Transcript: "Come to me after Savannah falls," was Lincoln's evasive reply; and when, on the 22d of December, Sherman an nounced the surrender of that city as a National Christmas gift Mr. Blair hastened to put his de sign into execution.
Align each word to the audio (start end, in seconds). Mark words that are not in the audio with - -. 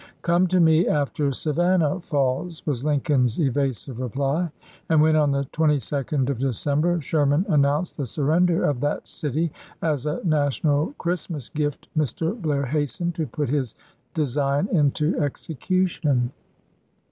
"Come 0.23 0.47
to 0.47 0.59
me 0.59 0.87
after 0.87 1.31
Savannah 1.31 1.99
falls," 1.99 2.65
was 2.65 2.83
Lincoln's 2.83 3.39
evasive 3.39 3.99
reply; 3.99 4.51
and 4.89 4.99
when, 4.99 5.15
on 5.15 5.29
the 5.29 5.43
22d 5.53 6.27
of 6.27 6.39
December, 6.39 6.99
Sherman 6.99 7.45
an 7.49 7.61
nounced 7.61 7.97
the 7.97 8.07
surrender 8.07 8.63
of 8.65 8.79
that 8.79 9.07
city 9.07 9.51
as 9.79 10.07
a 10.07 10.19
National 10.23 10.91
Christmas 10.93 11.49
gift 11.49 11.87
Mr. 11.95 12.35
Blair 12.41 12.65
hastened 12.65 13.13
to 13.13 13.27
put 13.27 13.49
his 13.49 13.75
de 14.15 14.25
sign 14.25 14.67
into 14.71 15.15
execution. 15.19 16.31